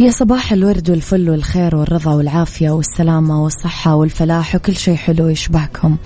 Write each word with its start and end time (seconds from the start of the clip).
يا 0.00 0.10
صباح 0.10 0.52
الورد 0.52 0.90
والفل 0.90 1.30
والخير 1.30 1.76
والرضا 1.76 2.14
والعافية 2.14 2.70
والسلامة 2.70 3.44
والصحة 3.44 3.94
والفلاح 3.94 4.54
وكل 4.54 4.76
شيء 4.76 4.96
حلو 4.96 5.28
يشبهكم. 5.28 5.96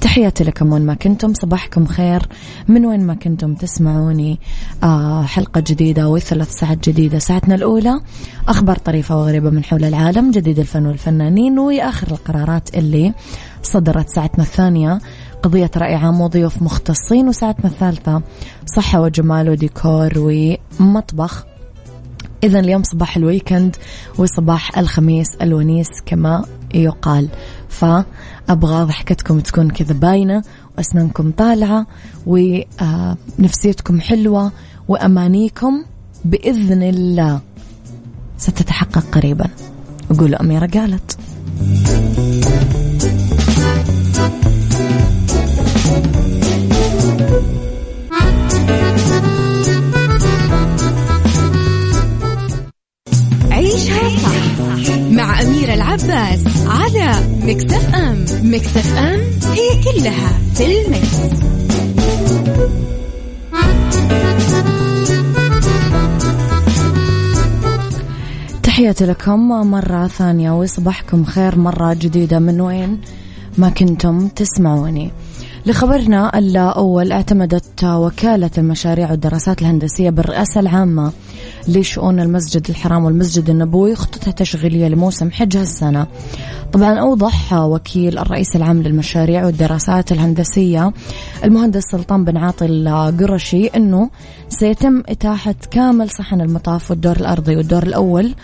تحياتي 0.00 0.44
لكم 0.44 0.72
وين 0.72 0.86
ما 0.86 0.94
كنتم 0.94 1.34
صباحكم 1.34 1.86
خير. 1.86 2.22
من 2.68 2.86
وين 2.86 3.06
ما 3.06 3.14
كنتم 3.14 3.54
تسمعوني 3.54 4.40
آه 4.82 5.22
حلقة 5.22 5.60
جديدة 5.66 6.08
وثلاث 6.08 6.50
ساعات 6.50 6.88
جديدة. 6.88 7.18
ساعتنا 7.18 7.54
الأولى 7.54 8.00
أخبار 8.48 8.76
طريفة 8.78 9.16
وغريبة 9.16 9.50
من 9.50 9.64
حول 9.64 9.84
العالم 9.84 10.30
جديد 10.30 10.58
الفن 10.58 10.86
والفنانين 10.86 11.58
وآخر 11.58 12.10
القرارات 12.10 12.74
اللي 12.74 13.14
صدرت. 13.62 14.08
ساعتنا 14.08 14.44
الثانية 14.44 15.00
قضية 15.42 15.70
رأي 15.76 15.94
عام 15.94 16.20
وضيوف 16.20 16.62
مختصين 16.62 17.28
وساعتنا 17.28 17.66
الثالثة 17.66 18.22
صحة 18.76 19.00
وجمال 19.00 19.50
وديكور 19.50 20.12
ومطبخ. 20.80 21.53
إذا 22.44 22.60
اليوم 22.60 22.82
صباح 22.82 23.16
الويكند 23.16 23.76
وصباح 24.18 24.78
الخميس 24.78 25.26
الونيس 25.42 25.88
كما 26.06 26.44
يقال. 26.74 27.28
فأبغى 27.68 28.84
ضحكتكم 28.84 29.40
تكون 29.40 29.70
كذا 29.70 29.92
باينة 29.92 30.42
وأسنانكم 30.76 31.30
طالعة 31.30 31.86
ونفسيتكم 32.26 34.00
حلوة 34.00 34.52
وأمانيكم 34.88 35.84
بإذن 36.24 36.82
الله. 36.82 37.40
ستتحقق 38.38 39.04
قريبا. 39.12 39.48
وقولوا 40.10 40.40
أميرة 40.40 40.66
قالت. 40.66 41.18
العباس 55.74 56.44
على 56.66 57.12
مكتف 57.42 57.94
أم 57.94 58.24
مكتف 58.42 58.96
أم 58.98 59.20
هي 59.52 59.82
كلها 59.84 60.38
في 60.54 60.86
المكس. 60.86 61.44
تحياتي 68.62 69.06
لكم 69.06 69.48
مرة 69.48 70.06
ثانية 70.06 70.50
وصباحكم 70.50 71.24
خير 71.24 71.58
مرة 71.58 71.94
جديدة 71.94 72.38
من 72.38 72.60
وين 72.60 73.00
ما 73.58 73.70
كنتم 73.70 74.28
تسمعوني. 74.28 75.10
لخبرنا 75.66 76.38
الأول 76.38 77.12
اعتمدت 77.12 77.84
وكالة 77.84 78.50
المشاريع 78.58 79.10
والدراسات 79.10 79.62
الهندسية 79.62 80.10
بالرئاسة 80.10 80.60
العامة. 80.60 81.12
لشؤون 81.68 82.20
المسجد 82.20 82.70
الحرام 82.70 83.04
والمسجد 83.04 83.50
النبوي 83.50 83.94
خطتها 83.94 84.30
التشغيلية 84.30 84.88
لموسم 84.88 85.30
حج 85.30 85.56
هالسنة 85.56 86.06
طبعا 86.72 86.98
أوضح 86.98 87.52
وكيل 87.52 88.18
الرئيس 88.18 88.56
العام 88.56 88.82
للمشاريع 88.82 89.46
والدراسات 89.46 90.12
الهندسية 90.12 90.92
المهندس 91.44 91.82
سلطان 91.82 92.24
بن 92.24 92.36
عاطي 92.36 92.66
القرشي 92.66 93.66
أنه 93.66 94.10
سيتم 94.48 95.02
إتاحة 95.08 95.54
كامل 95.70 96.10
صحن 96.10 96.40
المطاف 96.40 96.90
والدور 96.90 97.16
الأرضي 97.16 97.56
والدور 97.56 97.82
الأول 97.82 98.34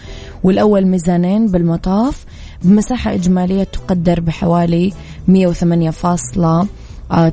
والأول 0.42 0.87
ميزانين 0.87 1.47
بالمطاف 1.47 2.25
بمساحة 2.62 3.14
إجمالية 3.14 3.64
تقدر 3.64 4.20
بحوالي 4.20 4.92
108 5.28 5.91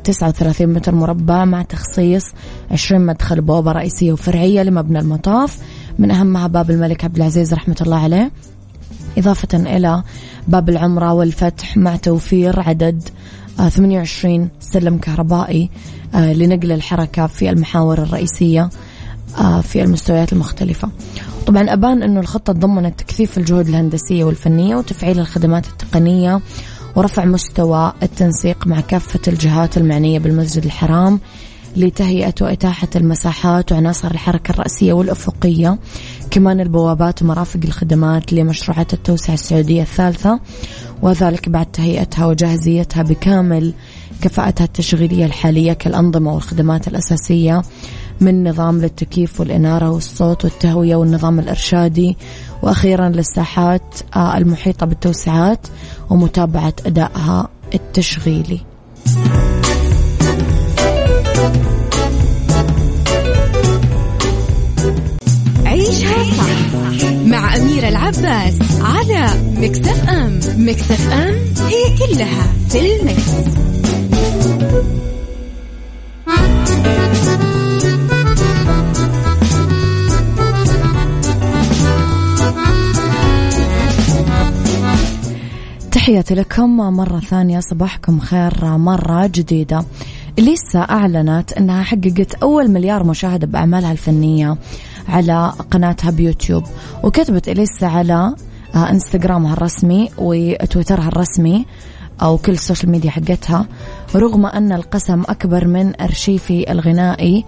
39 0.03 0.67
متر 0.67 0.95
مربع 0.95 1.45
مع 1.45 1.61
تخصيص 1.61 2.23
20 2.71 3.05
مدخل 3.05 3.41
بوابة 3.41 3.71
رئيسية 3.71 4.13
وفرعية 4.13 4.63
لمبنى 4.63 4.99
المطاف. 4.99 5.57
من 5.99 6.11
أهمها 6.11 6.47
باب 6.47 6.71
الملك 6.71 7.03
عبد 7.03 7.15
العزيز 7.15 7.53
رحمة 7.53 7.75
الله 7.81 7.97
عليه. 7.97 8.31
إضافة 9.17 9.47
إلى 9.53 10.03
باب 10.47 10.69
العمرة 10.69 11.13
والفتح 11.13 11.77
مع 11.77 11.95
توفير 11.95 12.59
عدد 12.59 13.09
28 13.69 14.41
آه، 14.41 14.49
سلم 14.59 14.97
كهربائي 14.97 15.69
آه، 16.15 16.33
لنقل 16.33 16.71
الحركة 16.71 17.27
في 17.27 17.49
المحاور 17.49 17.97
الرئيسية 17.97 18.69
آه، 19.37 19.61
في 19.61 19.81
المستويات 19.83 20.33
المختلفة. 20.33 20.89
طبعا 21.47 21.73
أبان 21.73 22.03
أنه 22.03 22.19
الخطة 22.19 22.53
ضمنت 22.53 22.99
تكثيف 22.99 23.37
الجهود 23.37 23.67
الهندسية 23.67 24.23
والفنية 24.23 24.75
وتفعيل 24.75 25.19
الخدمات 25.19 25.67
التقنية 25.67 26.41
ورفع 26.95 27.25
مستوى 27.25 27.93
التنسيق 28.03 28.67
مع 28.67 28.79
كافة 28.79 29.19
الجهات 29.27 29.77
المعنية 29.77 30.19
بالمسجد 30.19 30.65
الحرام. 30.65 31.19
لتهيئة 31.75 32.33
وإتاحة 32.41 32.87
المساحات 32.95 33.71
وعناصر 33.71 34.11
الحركة 34.11 34.51
الرأسية 34.51 34.93
والأفقية 34.93 35.79
كمان 36.31 36.59
البوابات 36.59 37.21
ومرافق 37.21 37.59
الخدمات 37.63 38.33
لمشروعات 38.33 38.93
التوسعة 38.93 39.33
السعودية 39.33 39.81
الثالثة 39.81 40.39
وذلك 41.01 41.49
بعد 41.49 41.65
تهيئتها 41.65 42.25
وجاهزيتها 42.25 43.03
بكامل 43.03 43.73
كفاءتها 44.21 44.65
التشغيلية 44.65 45.25
الحالية 45.25 45.73
كالأنظمة 45.73 46.33
والخدمات 46.33 46.87
الأساسية 46.87 47.61
من 48.21 48.49
نظام 48.49 48.81
للتكييف 48.81 49.39
والإنارة 49.39 49.89
والصوت 49.89 50.45
والتهوية 50.45 50.95
والنظام 50.95 51.39
الإرشادي 51.39 52.17
وأخيرا 52.63 53.09
للساحات 53.09 53.95
آه، 54.15 54.37
المحيطة 54.37 54.85
بالتوسعات 54.85 55.67
ومتابعة 56.09 56.73
أدائها 56.85 57.47
التشغيلي. 57.73 58.61
عيشها 66.05 66.45
صح 66.73 67.11
مع 67.25 67.55
أميرة 67.55 67.87
العباس 67.87 68.59
على 68.81 69.29
مكتف 69.57 70.09
أم. 70.09 70.39
مكتف 70.57 71.11
أم 71.13 71.35
هي 71.67 71.97
كلها 71.97 72.53
في 72.69 72.95
المكس. 72.95 73.57
تحياتي 85.91 86.35
لكم 86.35 86.77
مرة 86.77 87.19
ثانية 87.19 87.59
صباحكم 87.59 88.19
خير 88.19 88.77
مرة 88.77 89.27
جديدة. 89.27 89.85
إليسا 90.37 90.79
أعلنت 90.79 91.53
أنها 91.53 91.83
حققت 91.83 92.33
أول 92.43 92.71
مليار 92.71 93.03
مشاهدة 93.03 93.47
بأعمالها 93.47 93.91
الفنية. 93.91 94.57
على 95.09 95.53
قناتها 95.71 96.11
بيوتيوب 96.11 96.63
وكتبت 97.03 97.49
إليسا 97.49 97.85
على 97.85 98.35
آه، 98.75 98.89
إنستغرامها 98.89 99.53
الرسمي 99.53 100.09
وتويترها 100.17 101.07
الرسمي 101.07 101.65
أو 102.21 102.37
كل 102.37 102.51
ال 102.51 102.57
social 102.57 102.91
media 102.91 103.11
حقتها 103.11 103.65
رغم 104.15 104.45
أن 104.45 104.71
القسم 104.71 105.21
أكبر 105.21 105.67
من 105.67 106.01
أرشيفي 106.01 106.71
الغنائي 106.71 107.45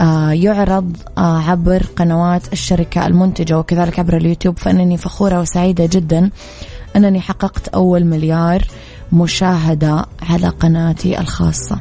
آه، 0.00 0.30
يعرض 0.30 0.96
آه، 1.18 1.38
عبر 1.38 1.82
قنوات 1.96 2.52
الشركة 2.52 3.06
المنتجة 3.06 3.58
وكذلك 3.58 3.98
عبر 3.98 4.16
اليوتيوب 4.16 4.58
فإنني 4.58 4.96
فخورة 4.96 5.40
وسعيدة 5.40 5.86
جدا 5.92 6.30
أنني 6.96 7.20
حققت 7.20 7.68
أول 7.68 8.04
مليار 8.04 8.64
مشاهدة 9.12 10.06
على 10.22 10.48
قناتي 10.48 11.20
الخاصة. 11.20 11.80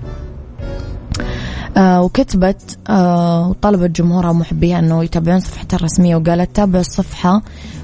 وكتبت 1.77 2.77
آه 2.89 3.50
وطلبت 3.50 4.01
جمهورها 4.01 4.30
ومحبيها 4.30 4.80
أنه 4.80 5.04
يتابعون 5.04 5.39
صفحتها 5.39 5.77
الرسمية 5.77 6.16
وقالت 6.16 6.56
تابعوا 6.56 6.81
الصفحة 6.81 7.42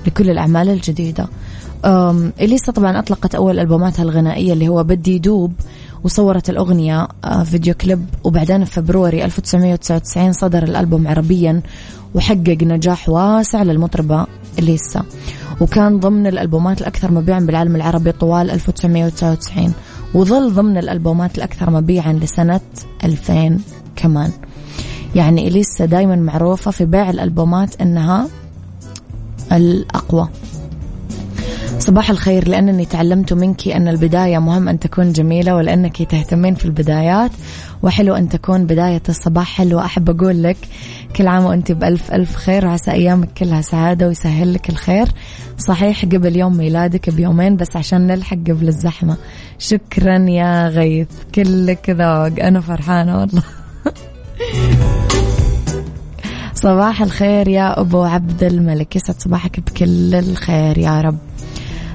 لكل 0.07 0.29
الأعمال 0.29 0.69
الجديدة. 0.69 1.27
إليسا 2.41 2.71
طبعا 2.71 2.99
أطلقت 2.99 3.35
أول 3.35 3.59
ألبوماتها 3.59 4.03
الغنائية 4.03 4.53
اللي 4.53 4.67
هو 4.67 4.83
بدي 4.83 5.19
دوب 5.19 5.53
وصورت 6.03 6.49
الأغنية 6.49 7.07
آه، 7.23 7.43
فيديو 7.43 7.73
كليب 7.73 8.05
وبعدين 8.23 8.65
في 8.65 8.71
فبروري 8.71 9.25
1999 9.25 10.33
صدر 10.33 10.63
الألبوم 10.63 11.07
عربيا 11.07 11.61
وحقق 12.15 12.57
نجاح 12.61 13.09
واسع 13.09 13.63
للمطربة 13.63 14.25
إليسا. 14.59 15.03
وكان 15.61 15.99
ضمن 15.99 16.27
الألبومات 16.27 16.81
الأكثر 16.81 17.11
مبيعا 17.11 17.39
بالعالم 17.39 17.75
العربي 17.75 18.11
طوال 18.11 18.51
1999 18.51 19.73
وظل 20.15 20.53
ضمن 20.53 20.77
الألبومات 20.77 21.37
الأكثر 21.37 21.69
مبيعا 21.69 22.13
لسنة 22.13 22.59
2000 23.03 23.59
كمان. 23.95 24.31
يعني 25.15 25.47
إليسا 25.47 25.85
دايما 25.85 26.15
معروفة 26.15 26.71
في 26.71 26.85
بيع 26.85 27.09
الألبومات 27.09 27.81
أنها 27.81 28.27
الأقوى. 29.51 30.29
صباح 31.79 32.09
الخير 32.09 32.47
لأنني 32.47 32.85
تعلمت 32.85 33.33
منك 33.33 33.67
أن 33.67 33.87
البداية 33.87 34.37
مهم 34.39 34.69
أن 34.69 34.79
تكون 34.79 35.11
جميلة 35.11 35.55
ولأنك 35.55 36.01
تهتمين 36.01 36.55
في 36.55 36.65
البدايات 36.65 37.31
وحلو 37.83 38.15
أن 38.15 38.29
تكون 38.29 38.65
بداية 38.65 39.01
الصباح 39.09 39.47
حلوة. 39.57 39.85
أحب 39.85 40.09
أقول 40.09 40.43
لك 40.43 40.57
كل 41.15 41.27
عام 41.27 41.45
وأنت 41.45 41.71
بألف 41.71 42.13
ألف 42.13 42.35
خير. 42.35 42.65
وعسى 42.65 42.91
أيامك 42.91 43.33
كلها 43.33 43.61
سعادة 43.61 44.07
ويسهل 44.07 44.53
لك 44.53 44.69
الخير. 44.69 45.07
صحيح 45.57 46.05
قبل 46.05 46.35
يوم 46.35 46.57
ميلادك 46.57 47.09
بيومين 47.09 47.57
بس 47.57 47.75
عشان 47.75 48.07
نلحق 48.07 48.37
قبل 48.37 48.67
الزحمة. 48.67 49.17
شكرا 49.59 50.17
يا 50.29 50.67
غيث. 50.67 51.07
كلك 51.35 51.89
ذوق. 51.89 52.45
أنا 52.45 52.61
فرحانة 52.61 53.19
والله. 53.19 53.43
صباح 56.53 57.01
الخير 57.01 57.47
يا 57.47 57.79
أبو 57.79 58.03
عبد 58.03 58.43
الملك. 58.43 58.95
يسعد 58.95 59.21
صباحك 59.21 59.59
بكل 59.59 60.15
الخير 60.15 60.77
يا 60.77 61.01
رب. 61.01 61.17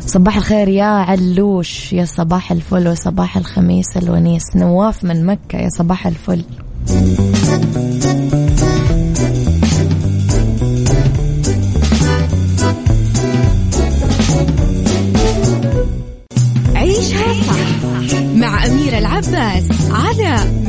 صباح 0.06 0.36
الخير 0.36 0.68
يا 0.68 0.84
علوش. 0.84 1.92
يا 1.92 2.04
صباح 2.04 2.52
الفل 2.52 2.88
وصباح 2.88 3.36
الخميس 3.36 3.96
الونيس. 3.96 4.56
نواف 4.56 5.04
من 5.04 5.26
مكة. 5.26 5.58
يا 5.58 5.68
صباح 5.68 6.06
الفل. 6.06 6.44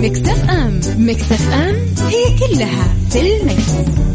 مكتف 0.01 0.49
أم 0.49 0.79
مكتف 0.97 1.53
أم 1.53 1.75
هي 2.07 2.39
كلها 2.39 2.95
في 3.09 3.19
المكس. 3.19 4.10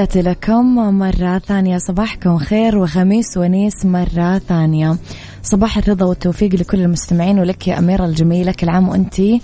تحياتي 0.00 0.22
لكم 0.22 0.98
مرة 0.98 1.38
ثانية. 1.38 1.78
صباحكم 1.78 2.38
خير 2.38 2.78
وخميس 2.78 3.36
ونيس 3.36 3.86
مرة 3.86 4.38
ثانية. 4.38 4.96
صباح 5.42 5.78
الرضا 5.78 6.04
والتوفيق 6.06 6.54
لكل 6.54 6.80
المستمعين 6.80 7.38
ولك 7.38 7.68
يا 7.68 7.78
أميرة 7.78 8.04
الجميلة. 8.04 8.52
كل 8.52 8.68
عام 8.68 8.88
وأنتي 8.88 9.40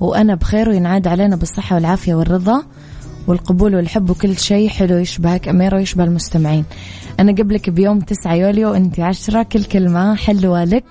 وأنا 0.00 0.34
بخير 0.34 0.68
وينعاد 0.68 1.06
علينا 1.06 1.36
بالصحة 1.36 1.74
والعافية 1.76 2.14
والرضا 2.14 2.62
والقبول 3.26 3.74
والحب 3.74 4.10
وكل 4.10 4.38
شيء 4.38 4.68
حلو 4.68 4.96
يشبهك 4.96 5.48
أميرة 5.48 5.76
ويشبه 5.76 6.04
المستمعين. 6.04 6.64
أنا 7.20 7.32
قبلك 7.32 7.70
بيوم 7.70 8.00
9 8.00 8.34
يوليو 8.34 8.70
وأنت 8.70 9.00
عشرة. 9.00 9.42
كل 9.42 9.64
كلمة 9.64 10.14
حلوة 10.14 10.64
لك. 10.64 10.84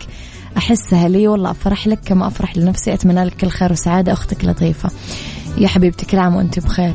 أحسها 0.57 1.07
لي 1.09 1.27
والله 1.27 1.51
أفرح 1.51 1.87
لك. 1.87 1.99
كما 2.05 2.27
أفرح 2.27 2.57
لنفسي. 2.57 2.93
أتمنى 2.93 3.23
لك 3.23 3.33
كل 3.33 3.47
خير 3.49 3.71
وسعادة. 3.71 4.13
أختك 4.13 4.45
لطيفة. 4.45 4.89
يا 5.57 5.67
حبيبتي 5.67 6.05
كل 6.05 6.19
عام 6.19 6.35
وأنت 6.35 6.59
بخير. 6.59 6.93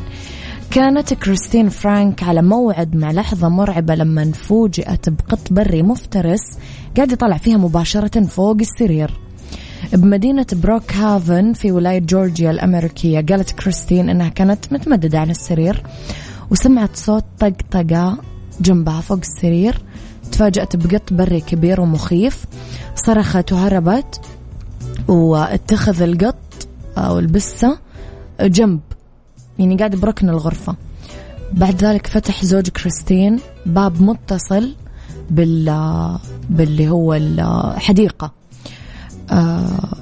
كانت 0.75 1.13
كريستين 1.13 1.69
فرانك 1.69 2.23
على 2.23 2.41
موعد 2.41 2.95
مع 2.95 3.11
لحظة 3.11 3.49
مرعبة 3.49 3.95
لما 3.95 4.31
فوجئت 4.31 5.09
بقط 5.09 5.53
بري 5.53 5.83
مفترس 5.83 6.57
قاعد 6.95 7.11
يطلع 7.11 7.37
فيها 7.37 7.57
مباشرة 7.57 8.25
فوق 8.25 8.57
السرير. 8.59 9.11
بمدينة 9.93 10.45
بروك 10.53 10.93
هافن 10.93 11.53
في 11.53 11.71
ولاية 11.71 11.99
جورجيا 11.99 12.51
الأمريكية 12.51 13.25
قالت 13.29 13.51
كريستين 13.51 14.09
أنها 14.09 14.29
كانت 14.29 14.73
متمددة 14.73 15.19
على 15.19 15.31
السرير 15.31 15.83
وسمعت 16.51 16.95
صوت 16.95 17.25
طقطقة 17.39 18.17
جنبها 18.61 19.01
فوق 19.01 19.19
السرير 19.19 19.81
تفاجأت 20.31 20.75
بقط 20.75 21.13
بري 21.13 21.41
كبير 21.41 21.81
ومخيف 21.81 22.45
صرخت 22.95 23.53
وهربت 23.53 24.21
واتخذ 25.07 26.01
القط 26.01 26.67
أو 26.97 27.19
البسة 27.19 27.77
جنب 28.41 28.79
يعني 29.59 29.75
قاعد 29.77 29.95
بركن 29.95 30.29
الغرفة. 30.29 30.75
بعد 31.53 31.83
ذلك 31.83 32.07
فتح 32.07 32.45
زوج 32.45 32.69
كريستين 32.69 33.39
باب 33.65 34.01
متصل 34.01 34.75
بال 35.29 36.17
باللي 36.49 36.89
هو 36.89 37.13
الحديقة. 37.13 38.31
آه 39.31 39.93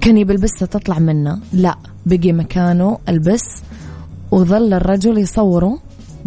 كان 0.00 0.18
يبي 0.18 0.32
البسة 0.32 0.66
تطلع 0.66 0.98
منه. 0.98 1.38
لا 1.52 1.76
بقي 2.06 2.32
مكانه 2.32 2.98
البس 3.08 3.62
وظل 4.30 4.72
الرجل 4.72 5.18
يصوره 5.18 5.78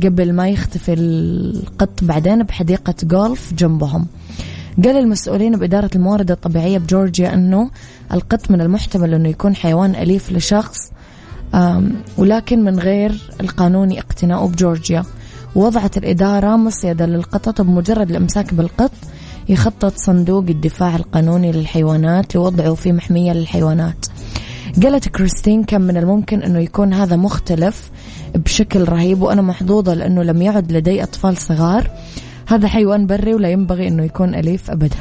قبل 0.03 0.33
ما 0.33 0.49
يختفي 0.49 0.93
القط 0.93 2.03
بعدين 2.03 2.43
بحديقة 2.43 2.95
جولف 3.03 3.53
جنبهم. 3.53 4.07
قال 4.83 4.97
المسؤولين 4.97 5.57
بإدارة 5.57 5.89
الموارد 5.95 6.31
الطبيعية 6.31 6.77
بجورجيا 6.77 7.33
أنه 7.33 7.69
القط 8.13 8.51
من 8.51 8.61
المحتمل 8.61 9.13
أنه 9.13 9.29
يكون 9.29 9.55
حيوان 9.55 9.95
أليف 9.95 10.31
لشخص 10.31 10.91
ولكن 12.17 12.63
من 12.63 12.79
غير 12.79 13.21
القانوني 13.41 13.99
اقتناؤه 13.99 14.47
بجورجيا. 14.47 15.03
وضعت 15.55 15.97
الإدارة 15.97 16.55
مصيدة 16.55 17.05
للقطط 17.05 17.61
بمجرد 17.61 18.09
الإمساك 18.09 18.53
بالقط 18.53 18.91
يخطط 19.49 19.93
صندوق 19.97 20.45
الدفاع 20.49 20.95
القانوني 20.95 21.51
للحيوانات 21.51 22.35
لوضعه 22.35 22.73
في 22.73 22.91
محمية 22.91 23.33
للحيوانات. 23.33 24.05
قالت 24.83 25.07
كريستين 25.07 25.63
كان 25.63 25.81
من 25.81 25.97
الممكن 25.97 26.43
أنه 26.43 26.59
يكون 26.59 26.93
هذا 26.93 27.15
مختلف 27.15 27.91
بشكل 28.35 28.83
رهيب 28.83 29.21
وأنا 29.21 29.41
محظوظة 29.41 29.93
لأنه 29.93 30.23
لم 30.23 30.41
يعد 30.41 30.71
لدي 30.71 31.03
أطفال 31.03 31.37
صغار. 31.37 31.89
هذا 32.47 32.67
حيوان 32.67 33.07
بري 33.07 33.33
ولا 33.33 33.49
ينبغي 33.49 33.87
أنه 33.87 34.03
يكون 34.03 34.35
أليف 34.35 34.71
أبدا. 34.71 34.97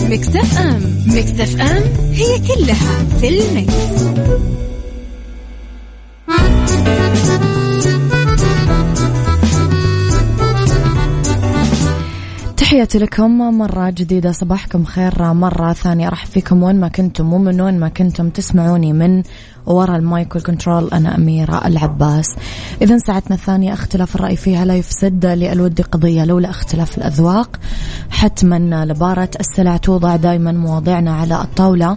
على 0.00 0.16
Mix 0.16 0.58
FM 0.58 1.04
Mix 1.06 1.60
FM 1.60 1.82
هي 2.12 2.38
كلها 2.38 3.04
في 3.20 3.28
ال 3.28 3.37
mix. 3.37 3.74
تحياتي 12.70 12.98
لكم. 12.98 13.58
مرة 13.58 13.90
جديدة 13.90 14.32
صباحكم 14.32 14.84
خير. 14.84 15.32
مرة 15.32 15.72
ثانية 15.72 16.08
أرحب 16.08 16.26
فيكم 16.26 16.62
وين 16.62 16.80
ما 16.80 16.88
كنتم 16.88 17.32
ومن 17.32 17.60
وين 17.60 17.80
ما 17.80 17.88
كنتم 17.88 18.30
تسمعوني 18.30 18.92
من 18.92 19.22
وراء 19.66 19.96
ال 19.96 20.05
mic 20.05 20.34
وال 20.34 20.45
control. 20.45 20.88
أنا 20.92 21.14
أميرة 21.16 21.66
العباس. 21.66 22.36
إذا 22.82 22.98
ساعتنا 22.98 23.36
الثانية 23.36 23.72
اختلاف 23.72 24.16
الرأي 24.16 24.36
فيها 24.36 24.64
لا 24.64 24.74
يفسد 24.74 25.26
للود 25.26 25.80
قضية 25.80 26.24
لولا 26.24 26.50
اختلاف 26.50 26.98
الأذواق. 26.98 27.56
حتما 28.10 28.84
لبارة 28.84 29.30
السلع 29.40 29.76
توضع 29.76 30.16
دائما 30.16 30.52
مواضيعنا 30.52 31.14
على 31.16 31.42
الطاولة. 31.42 31.96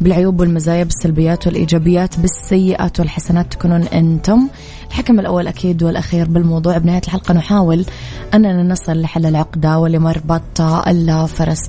بالعيوب 0.00 0.40
والمزايا 0.40 0.84
بالسلبيات 0.84 1.46
والإيجابيات 1.46 2.20
بالسيئات 2.20 3.00
والحسنات 3.00 3.52
تكونون 3.52 3.82
أنتم. 3.82 4.48
الحكم 4.88 5.20
الأول 5.20 5.46
أكيد 5.46 5.82
والأخير 5.82 6.28
بالموضوع. 6.28 6.78
بنهاية 6.78 7.02
الحلقة 7.04 7.34
نحاول 7.34 7.84
أننا 8.34 8.62
نصل 8.62 9.00
لحل 9.00 9.26
العقدة 9.26 9.78
ولمربط 9.78 10.60
الفرس 10.60 11.60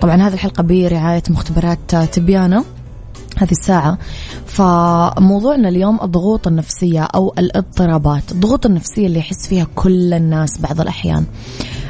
طبعا 0.00 0.16
هذه 0.16 0.34
الحلقة 0.34 0.62
برعاية 0.62 1.22
مختبرات 1.30 1.94
تبيانة 1.94 2.64
هذه 3.38 3.50
الساعة. 3.50 3.98
فموضوعنا 4.46 5.68
اليوم 5.68 5.98
الضغوط 6.02 6.46
النفسية 6.46 7.02
أو 7.02 7.34
الاضطرابات. 7.38 8.32
الضغوط 8.32 8.66
النفسية 8.66 9.06
اللي 9.06 9.18
يحس 9.18 9.48
فيها 9.48 9.66
كل 9.74 10.14
الناس 10.14 10.60
بعض 10.60 10.80
الأحيان. 10.80 11.24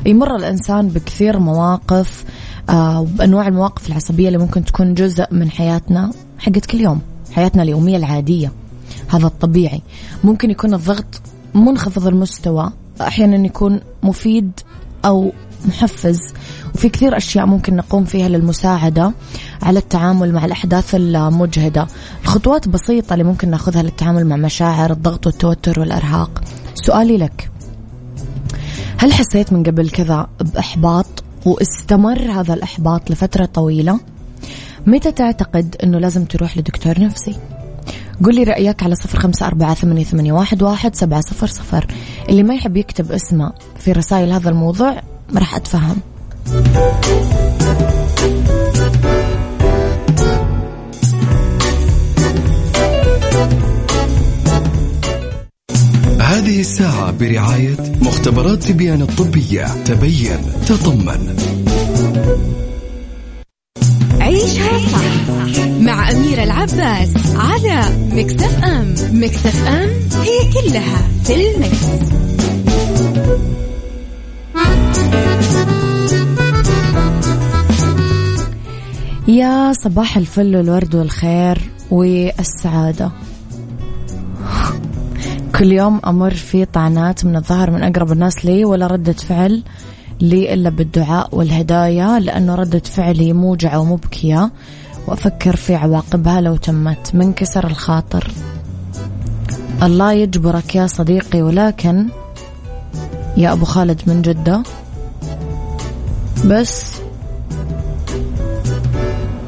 يمر 0.07 0.37
الإنسان 0.37 0.89
بكثير 0.89 1.39
مواقف 1.39 2.25
آه 2.71 3.07
بأنواع 3.19 3.49
المواقف 3.49 3.89
العصبية 3.89 4.27
اللي 4.27 4.39
ممكن 4.39 4.65
تكون 4.65 4.95
جزء 4.95 5.25
من 5.31 5.51
حياتنا 5.51 6.11
حقت 6.39 6.67
كل 6.67 6.81
يوم. 6.81 7.01
حياتنا 7.33 7.63
اليومية 7.63 7.97
العادية. 7.97 8.53
هذا 9.09 9.27
الطبيعي. 9.27 9.83
ممكن 10.25 10.51
يكون 10.51 10.75
الضغط 10.75 11.21
منخفض 11.55 12.07
المستوى 12.07 12.73
أحيانا 13.01 13.47
يكون 13.47 13.81
مفيد 14.03 14.51
أو 15.05 15.33
محفز 15.69 16.35
وفي 16.75 16.89
كثير 16.89 17.17
أشياء 17.17 17.47
ممكن 17.47 17.77
نقوم 17.77 18.05
فيها 18.05 18.29
للمساعدة 18.29 19.13
على 19.63 19.79
التعامل 19.79 20.33
مع 20.33 20.45
الأحداث 20.45 20.95
المجهدة. 20.95 21.87
الخطوات 22.23 22.69
بسيطة 22.69 23.13
اللي 23.13 23.25
ممكن 23.25 23.51
ناخذها 23.51 23.83
للتعامل 23.83 24.27
مع 24.27 24.37
مشاعر 24.37 24.93
الضغط 24.93 25.27
والتوتر 25.27 25.81
والإرهاق. 25.81 26.41
سؤالي 26.75 27.17
لك 27.17 27.51
هل 28.99 29.13
حسيت 29.13 29.53
من 29.53 29.63
قبل 29.63 29.91
كذا 29.91 30.27
بإحباط 30.41 31.07
واستمر 31.47 32.31
هذا 32.31 32.55
الإحباط 32.55 33.11
لفترة 33.11 33.45
طويلة؟ 33.45 34.01
متى 34.87 35.13
تعتقد 35.13 35.77
أنه 35.83 35.99
لازم 35.99 36.25
تروح 36.25 36.59
لدكتور 36.59 37.01
نفسي؟ 37.01 37.35
قل 38.25 38.35
لي 38.35 38.43
رأيك 38.43 38.83
على 38.83 38.95
صفر 38.95 39.19
خمسة 39.19 39.47
أربعة 39.47 39.75
ثمانية, 39.75 40.05
ثمانية 40.05 40.33
واحد, 40.33 40.63
واحد 40.63 40.95
سبعة 40.95 41.21
صفر 41.21 41.47
صفر. 41.47 41.87
اللي 42.29 42.43
ما 42.43 42.55
يحب 42.55 42.77
يكتب 42.77 43.13
اسمه 43.13 43.53
في 43.79 43.93
رسائل 43.93 44.33
هذا 44.33 44.51
الموضوع 44.51 45.03
راح 45.37 45.57
أتفهم. 45.57 45.97
هذه 56.21 56.61
الساعة 56.61 57.11
برعاية 57.11 57.77
مختبرات 58.03 58.63
تبيان 58.63 59.03
الطبية. 59.03 59.85
تبين 59.85 60.39
تطمن. 60.67 61.37
مع 65.85 66.11
أميرة 66.11 66.43
العباس 66.43 67.15
على 67.37 67.83
مكتف 68.13 68.65
أم. 68.65 68.95
مكتف 69.13 69.67
أم 69.69 69.91
هي 70.23 70.53
كلها 70.53 71.09
في 71.25 71.35
المكس. 71.35 71.85
يا 79.29 79.73
صباح 79.73 80.17
الفل 80.17 80.57
والورد 80.57 80.95
والخير 80.95 81.59
والسعادة. 81.91 83.11
كل 85.59 85.73
يوم 85.73 86.01
أمر 86.07 86.35
في 86.35 86.65
طعنات 86.65 87.25
من 87.25 87.37
الظهر 87.37 87.71
من 87.71 87.83
أقرب 87.83 88.13
الناس 88.13 88.45
لي 88.45 88.65
ولا 88.65 88.87
ردة 88.87 89.13
فعل 89.13 89.63
لي 90.21 90.55
إلا 90.55 90.71
بالدعاء 90.71 91.29
والهدايا 91.33 92.21
لأنه 92.21 92.55
ردة 92.55 92.83
فعلي 92.85 93.33
موجعة 93.33 93.79
ومبكية 93.79 94.51
وأفكر 95.07 95.57
في 95.57 95.75
عواقبها 95.75 96.41
لو 96.41 96.57
تمت 96.57 97.11
من 97.15 97.33
كسر 97.33 97.67
الخاطر. 97.67 98.31
الله 99.83 100.13
يجبرك 100.13 100.75
يا 100.75 100.87
صديقي 100.87 101.43
ولكن 101.43 102.09
يا 103.37 103.53
أبو 103.53 103.65
خالد 103.65 104.01
من 104.07 104.23
جدة. 104.23 104.63
بس 106.45 106.93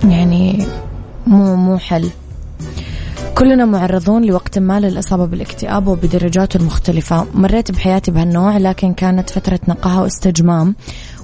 يعني 0.05 0.67
مو 1.27 1.57
مو 1.57 1.79
حل. 1.79 2.11
كلنا 3.35 3.65
معرضون 3.65 4.25
لوقت 4.25 4.59
ما 4.59 4.81
للإصابة 4.81 5.27
بالاكتئاب 5.27 5.87
وبدرجاته 5.87 6.57
المختلفة 6.57 7.27
مريت 7.35 7.71
بحياتي 7.71 8.11
بهالنوع 8.11 8.57
لكن 8.57 8.95
كانت 8.95 9.31
فترة 9.31 9.61
نقاهة 9.69 10.03
واستجمام. 10.03 10.75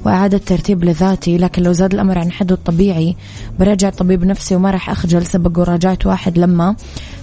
وإعادة 0.05 0.39
ترتيب 0.39 0.85
لذاتي 0.85 1.39
لكن 1.39 1.63
لو 1.63 1.73
زاد 1.73 1.95
الأمر 1.95 2.19
عن 2.19 2.33
حده 2.33 2.55
الطبيعي 2.55 3.17
براجع 3.59 3.91
طبيب 3.91 4.25
نفسي 4.25 4.57
وما 4.57 4.71
راح 4.71 4.91
أخجل 4.91 5.27
سبق 5.27 5.59
وراجعت 5.59 6.07
واحد 6.07 6.39
لما 6.39 6.77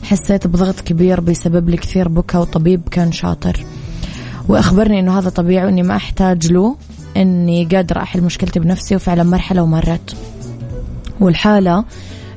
حسيت 0.04 0.48
بضغط 0.48 0.80
كبير 0.80 1.20
بيسبب 1.20 1.70
لي 1.70 1.78
كثير 1.78 2.08
بكى 2.08 2.38
وطبيب 2.38 2.82
كان 2.92 3.12
شاطر. 3.12 3.66
وأخبرني 4.48 5.00
أنه 5.00 5.20
هذا 5.20 5.30
طبيعي 5.30 5.66
وأني 5.66 5.84
ما 5.84 5.96
أحتاج 5.96 6.52
له 6.52 6.76
أني 7.18 7.66
قادرة 7.66 8.02
أحل 8.02 8.22
مشكلتي 8.22 8.60
بنفسي 8.60 8.96
وفعلا 8.96 9.24
مرحلة 9.24 9.64
ومرت. 9.64 10.16
والحالة 11.20 11.86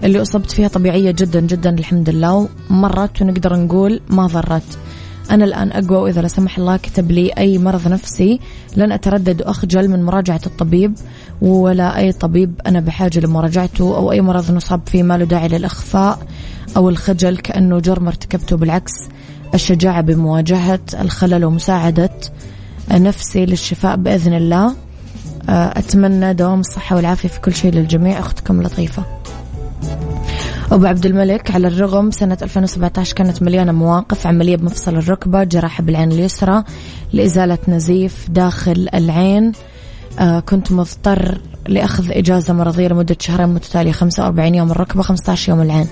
اللي 0.05 0.23
أصبت 0.23 0.51
فيها 0.51 0.69
طبيعية 0.69 1.11
جدا 1.11 1.41
جدا 1.41 1.71
الحمد 1.71 2.11
لله 2.11 2.49
ومرت 2.71 3.23
ونقدر 3.23 3.57
نقول 3.57 4.01
ما 4.09 4.27
ضرت. 4.27 4.79
أنا 5.33 5.45
الآن 5.45 5.73
أقوى 5.73 5.99
وإذا 5.99 6.21
لا 6.21 6.29
سمح 6.29 6.59
الله 6.59 6.77
كتب 6.77 7.11
لي 7.11 7.31
أي 7.39 7.59
مرض 7.59 7.89
نفسي. 7.89 8.41
لن 8.77 8.93
أتردد 8.93 9.43
وأخجل 9.43 9.89
من 9.89 10.03
مراجعة 10.03 10.41
الطبيب 10.47 10.95
ولا 11.43 11.99
أي 11.99 12.13
طبيب 12.13 12.61
أنا 12.67 12.81
بحاجة 12.81 13.21
لمراجعته 13.21 13.97
أو 13.97 14.13
أي 14.13 14.21
مرض 14.21 14.51
نصاب 14.51 14.81
فيه 14.87 15.03
ما 15.03 15.19
له 15.19 15.25
داعي 15.25 15.49
للإخفاء 15.49 16.19
أو 16.77 16.89
الخجل 16.89 17.37
كأنه 17.37 17.79
جرم 17.79 18.07
ارتكبته 18.07 18.57
بالعكس. 18.57 18.93
الشجاعة 19.55 20.01
بمواجهة 20.01 20.81
الخلل 21.01 21.45
ومساعدة 21.45 22.11
نفسي 22.91 23.47
للشفاء 23.47 23.97
بإذن 23.97 24.33
الله. 24.33 24.75
أتمنى 25.49 26.35
دوام 26.35 26.61
الصحة 26.61 26.97
والعافية 26.97 27.29
في 27.29 27.41
كل 27.41 27.55
شيء 27.55 27.73
للجميع. 27.73 28.19
أختكم 28.19 28.63
لطيفة. 28.63 29.05
أبو 30.73 30.87
عبد 30.87 31.07
الملك 31.07 31.51
على 31.51 31.69
الرغم 31.69 32.11
سنة 32.11 32.39
2017 32.43 33.15
كانت 33.15 33.43
مليانة 33.43 33.73
مواقف 33.73 34.27
عملية 34.27 34.57
بمفصل 34.57 34.97
الركبة 34.97 35.45
جراحة 35.45 35.83
بالعين 35.83 36.13
اليسرى 36.13 36.65
لإزالة 37.13 37.59
نزيف 37.69 38.31
داخل 38.31 38.89
العين. 38.95 39.53
آه 40.19 40.41
كنت 40.41 40.73
مضطر 40.73 41.39
لأخذ 41.69 42.11
إجازة 42.11 42.55
مرضية 42.55 42.89
لمدة 42.89 43.17
شهرين 43.21 43.49
متتالية 43.49 43.93
45 43.93 44.55
يوم 44.55 44.71
الركبة 44.71 45.03
15 45.03 45.51
يوم 45.51 45.63
العين. 45.63 45.87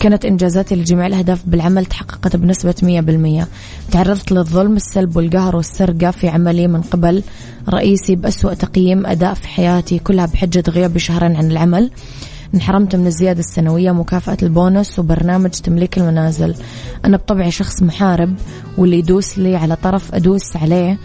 كانت 0.00 0.24
إنجازاتي 0.24 0.74
لجميع 0.76 1.06
الأهداف 1.06 1.42
بالعمل 1.46 1.86
تحققت 1.86 2.36
بنسبة 2.36 2.74
100% 2.82 3.46
تعرضت 3.92 4.32
للظلم 4.32 4.76
السلب 4.76 5.16
والقهر 5.16 5.56
والسرقة 5.56 6.10
في 6.10 6.28
عملي 6.28 6.68
من 6.68 6.82
قبل. 6.82 7.22
رئيسي 7.68 8.16
بأسوأ 8.16 8.54
تقييم 8.54 9.06
أداء 9.06 9.34
في 9.34 9.48
حياتي 9.48 9.98
كلها 9.98 10.26
بحجة 10.26 10.64
غيابي 10.68 10.98
شهرين 10.98 11.36
عن 11.36 11.50
العمل. 11.50 11.90
انحرمت 12.54 12.96
من 12.96 13.06
الزيادة 13.06 13.40
السنوية 13.40 13.92
مكافأة 13.92 14.36
البونص 14.42 14.98
وبرنامج 14.98 15.50
تمليك 15.50 15.98
المنازل. 15.98 16.54
أنا 17.04 17.16
بطبعي 17.16 17.50
شخص 17.50 17.82
محارب 17.82 18.34
واللي 18.78 18.98
يدوس 18.98 19.38
لي 19.38 19.56
على 19.56 19.76
طرف 19.76 20.14
أدوس 20.14 20.56
عليه. 20.56 20.98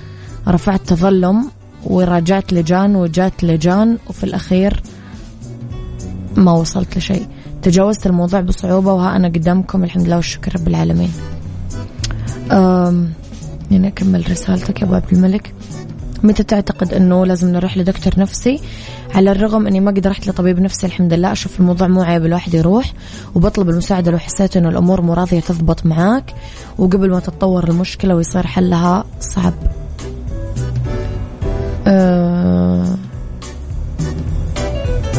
رفعت 0.47 0.81
تظلم 0.81 1.45
وراجعت 1.83 2.53
لجان 2.53 2.95
وجات 2.95 3.43
لجان 3.43 3.97
وفي 4.09 4.23
الأخير 4.23 4.81
ما 6.35 6.51
وصلت 6.51 6.97
لشيء. 6.97 7.27
تجاوزت 7.61 8.07
الموضوع 8.07 8.41
بصعوبة 8.41 8.93
وها 8.93 9.15
أنا 9.15 9.27
قدامكم 9.27 9.83
الحمد 9.83 10.05
لله 10.05 10.15
والشكر 10.15 10.55
رب 10.55 10.67
العالمين. 10.67 11.11
أم 12.51 13.13
يعني 13.71 13.87
أكمل 13.87 14.31
رسالتك 14.31 14.81
يا 14.81 14.85
أبو 14.85 14.95
عبد 14.95 15.13
الملك. 15.13 15.53
متى 16.25 16.43
تعتقد 16.43 16.93
أنه 16.93 17.25
لازم 17.25 17.51
نروح 17.51 17.77
لدكتور 17.77 18.13
نفسي؟ 18.17 18.59
على 19.15 19.31
الرغم 19.31 19.67
أني 19.67 19.79
ما 19.79 19.91
قد 19.91 20.07
رحت 20.07 20.27
لطبيب 20.27 20.59
نفسي 20.59 20.87
الحمد 20.87 21.13
لله. 21.13 21.31
أشوف 21.31 21.59
الموضوع 21.59 21.87
مو 21.87 22.01
عيب 22.01 22.25
الواحد 22.25 22.53
يروح 22.53 22.93
وبطلب 23.35 23.69
المساعدة 23.69 24.11
لو 24.11 24.17
حسيت 24.17 24.57
أنه 24.57 24.69
الأمور 24.69 25.01
مو 25.01 25.13
راضية 25.13 25.39
تضبط 25.39 25.85
معاك 25.85 26.33
وقبل 26.77 27.09
ما 27.09 27.19
تتطور 27.19 27.69
المشكلة 27.69 28.15
ويصير 28.15 28.47
حلها 28.47 29.05
صعب. 29.19 29.53
أه 31.87 32.97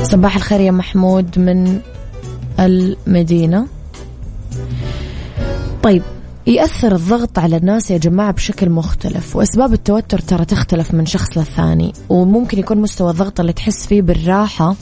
صباح 0.03 0.37
الخير 0.37 0.61
يا 0.61 0.71
محمود 0.71 1.39
من 1.39 1.81
المدينة. 2.61 3.67
طيب 5.83 6.03
يأثر 6.47 6.95
الضغط 6.95 7.39
على 7.39 7.57
الناس 7.57 7.91
يا 7.91 7.99
جماعة 7.99 8.33
بشكل 8.33 8.71
مختلف 8.71 9.37
وأسباب 9.37 9.73
التوتر 9.73 10.19
ترى 10.19 10.45
تختلف 10.45 10.95
من 10.95 11.07
شخص 11.07 11.39
للثاني 11.39 11.93
وممكن 12.09 12.59
يكون 12.59 12.79
مستوى 12.79 13.11
الضغط 13.11 13.41
اللي 13.41 13.53
تحس 13.53 13.87
فيه 13.87 14.03
بالراحة 14.03 14.77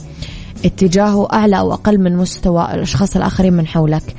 اتجاهه 0.65 1.27
أعلى 1.33 1.59
أو 1.59 1.73
أقل 1.73 1.97
من 1.97 2.17
مستوى 2.17 2.73
الأشخاص 2.73 3.15
الآخرين 3.15 3.53
من 3.53 3.67
حولك. 3.67 4.15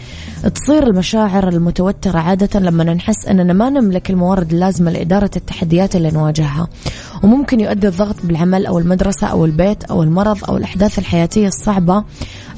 تصير 0.55 0.87
المشاعر 0.87 1.49
المتوترة 1.49 2.19
عادة 2.19 2.61
لما 2.61 2.85
نحس 2.85 3.27
أننا 3.27 3.53
ما 3.53 3.71
نملك 3.71 4.11
الموارد 4.11 4.53
اللازمة 4.53 4.91
لإدارة 4.91 5.31
التحديات 5.37 5.97
اللي 5.97 6.11
نواجهها 6.11 6.69
وممكن 7.23 7.61
يؤدي 7.61 7.89
الضغط 7.89 8.17
بالعمل 8.25 8.67
أو 8.67 8.79
المدرسة 8.79 9.27
أو 9.27 9.45
البيت 9.45 9.85
أو 9.85 10.03
المرض 10.03 10.45
أو 10.49 10.57
الأحداث 10.57 10.99
الحياتية 10.99 11.49
الصعبة 11.49 12.05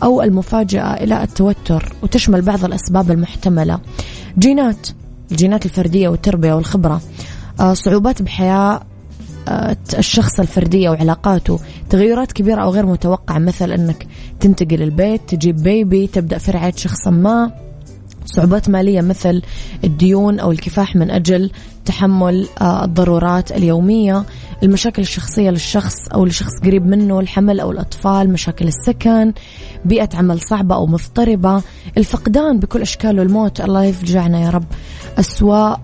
أو 0.02 0.22
المفاجئة 0.22 0.94
إلى 0.94 1.22
التوتر 1.22 1.92
وتشمل 2.02 2.42
بعض 2.42 2.64
الأسباب 2.64 3.10
المحتملة. 3.10 3.78
جينات 4.38 4.88
الجينات 5.30 5.64
الفردية 5.66 6.08
والتربية 6.08 6.52
والخبرة. 6.52 7.00
آه، 7.60 7.74
صعوبات 7.74 8.22
بحياة 8.22 8.80
آه، 9.48 9.76
الشخص 9.98 10.40
الفردية 10.40 10.90
وعلاقاته. 10.90 11.60
تغيرات 11.90 12.32
كبيرة 12.32 12.62
أو 12.62 12.70
غير 12.70 12.86
متوقعة 12.86 13.38
مثل 13.38 13.72
أنك 13.72 14.06
تنتقل 14.40 14.82
البيت 14.82 15.20
تجيب 15.28 15.56
بيبي 15.56 16.06
تبدأ 16.06 16.38
في 16.38 16.50
رعاية 16.50 16.72
شخص 16.76 17.08
ما. 17.08 17.52
صعوبات 18.26 18.68
مالية 18.68 19.00
مثل 19.00 19.42
الديون 19.84 20.40
أو 20.40 20.52
الكفاح 20.52 20.96
من 20.96 21.10
أجل 21.10 21.50
تحمل 21.88 22.48
آه، 22.60 22.84
الضرورات 22.84 23.52
اليومية 23.52 24.24
المشاكل 24.62 25.02
الشخصية 25.02 25.50
للشخص 25.50 26.08
أو 26.14 26.24
لشخص 26.24 26.60
قريب 26.64 26.86
منه 26.86 27.20
الحمل 27.20 27.60
أو 27.60 27.70
الأطفال 27.70 28.32
مشاكل 28.32 28.66
السكن 28.66 29.32
بيئة 29.84 30.08
عمل 30.14 30.40
صعبة 30.40 30.74
أو 30.74 30.86
مضطربة 30.86 31.62
الفقدان 31.98 32.58
بكل 32.58 32.82
أشكاله 32.82 33.22
الموت 33.22 33.60
الله 33.60 33.84
يفجعنا 33.84 34.40
يا 34.40 34.50
رب. 34.50 34.64
أسواء 35.18 35.80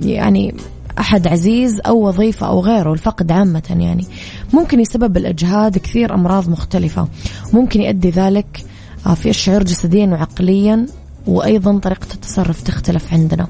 يعني 0.00 0.54
أحد 0.98 1.26
عزيز 1.26 1.80
أو 1.86 2.08
وظيفة 2.08 2.46
أو 2.46 2.60
غيره. 2.60 2.92
الفقد 2.92 3.32
عامة 3.32 3.62
يعني. 3.70 4.06
ممكن 4.52 4.80
يسبب 4.80 5.16
الإجهاد 5.16 5.78
كثير 5.78 6.14
أمراض 6.14 6.48
مختلفة. 6.48 7.08
ممكن 7.52 7.80
يؤدي 7.80 8.10
ذلك 8.10 8.64
آه، 9.06 9.14
في 9.14 9.30
الشعور 9.30 9.62
جسديا 9.62 10.06
وعقليا 10.06 10.86
وأيضا 11.28 11.78
طريقة 11.78 12.06
التصرف 12.14 12.62
تختلف 12.62 13.12
عندنا. 13.12 13.46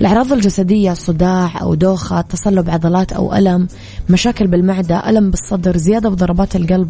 الأعراض 0.00 0.32
الجسدية 0.32 0.92
صداع 0.92 1.62
أو 1.62 1.74
دوخة 1.74 2.20
تصلب 2.20 2.70
عضلات 2.70 3.12
أو 3.12 3.34
ألم 3.34 3.68
مشاكل 4.10 4.46
بالمعدة 4.46 5.10
ألم 5.10 5.30
بالصدر 5.30 5.76
زيادة 5.76 6.08
بضربات 6.08 6.56
القلب. 6.56 6.88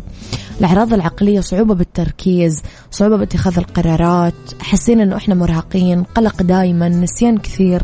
الأعراض 0.61 0.93
العقلية 0.93 1.41
صعوبة 1.41 1.75
بالتركيز 1.75 2.63
صعوبة 2.91 3.17
باتخاذ 3.17 3.59
القرارات 3.59 4.35
حاسين 4.61 5.01
أنه 5.01 5.17
إحنا 5.17 5.35
مرهقين 5.35 6.03
قلق 6.03 6.43
دائما 6.43 6.89
نسيان 6.89 7.39
كثير 7.39 7.83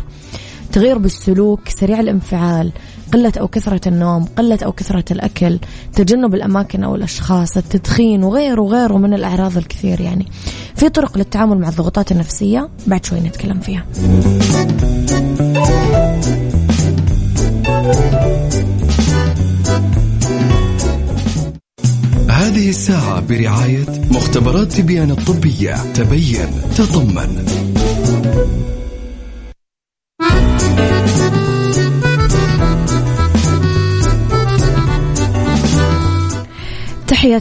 تغير 0.73 0.99
بالسلوك 0.99 1.69
سريع 1.69 2.01
الانفعال. 2.01 2.73
قلة 3.13 3.33
أو 3.41 3.49
كثرة 3.49 3.89
النوم 3.89 4.25
قلة 4.25 4.59
أو 4.65 4.73
كثرة 4.73 5.05
الأكل 5.11 5.59
تجنب 5.93 6.35
الأماكن 6.35 6.85
أو 6.85 6.95
الأشخاص 6.97 7.57
التدخين 7.57 8.25
وغيره 8.25 8.61
وغيره 8.61 8.97
من 8.99 9.15
الأعراض 9.15 9.57
الكثير 9.57 10.01
يعني. 10.01 10.27
في 10.77 10.89
طرق 10.89 11.19
للتعامل 11.19 11.59
مع 11.59 11.69
الضغوطات 11.69 12.13
النفسية 12.13 12.69
بعد 12.87 13.05
شوي 13.05 13.21
نتكلم 13.21 13.61
فيها. 13.61 13.85
هذه 22.31 22.69
الساعة 22.69 23.21
برعاية 23.21 23.87
مختبرات 24.11 24.73
تبيان 24.73 25.11
الطبية. 25.11 25.93
تبين 25.95 26.49
تطمن. 26.77 27.60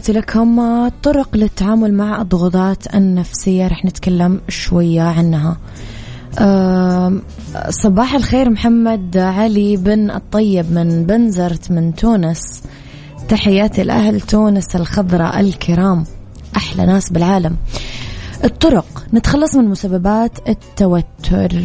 تحياتي 0.00 0.18
لكم. 0.20 0.88
طرق 0.88 1.36
للتعامل 1.36 1.94
مع 1.94 2.22
الضغوطات 2.22 2.94
النفسية 2.94 3.66
رح 3.66 3.84
نتكلم 3.84 4.40
شوية 4.48 5.02
عنها. 5.02 5.56
صباح 7.70 8.14
الخير 8.14 8.50
محمد 8.50 9.16
علي 9.16 9.76
بن 9.76 10.10
الطيب 10.10 10.72
من 10.72 11.06
بنزرت 11.06 11.70
من 11.70 11.94
تونس. 11.94 12.62
تحياتي 13.28 13.82
لأهل 13.82 14.20
تونس 14.20 14.76
الخضراء 14.76 15.40
الكرام. 15.40 16.04
أحلى 16.56 16.86
ناس 16.86 17.12
بالعالم. 17.12 17.56
الطرق. 18.44 19.06
نتخلص 19.14 19.56
من 19.56 19.64
مسببات 19.64 20.48
التوتر. 20.48 21.62